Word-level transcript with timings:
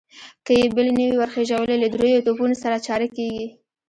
که 0.45 0.51
يې 0.59 0.67
بل 0.75 0.87
نه 0.97 1.05
وي 1.07 1.15
ور 1.19 1.29
خېژولی، 1.33 1.75
له 1.83 1.87
درېيو 1.95 2.23
توپونو 2.25 2.55
سره 2.63 2.83
چاره 2.87 3.07
کېږي. 3.15 3.45